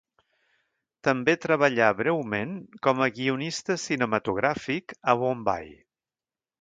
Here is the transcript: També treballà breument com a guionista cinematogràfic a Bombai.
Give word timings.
També 1.07 1.35
treballà 1.43 1.89
breument 1.99 2.55
com 2.87 3.03
a 3.07 3.09
guionista 3.19 3.77
cinematogràfic 3.83 4.97
a 5.15 5.17
Bombai. 5.25 5.71